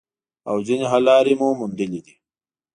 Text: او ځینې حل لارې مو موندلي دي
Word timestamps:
او 0.49 0.57
ځینې 0.67 0.85
حل 0.91 1.03
لارې 1.09 1.33
مو 1.39 1.47
موندلي 1.59 1.99
دي 2.05 2.13